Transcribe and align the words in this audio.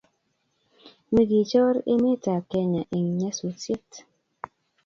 migichor 1.13 1.75
emetab 1.93 2.43
Kenya 2.51 2.81
eng 2.95 3.07
nyasusiet 3.19 3.89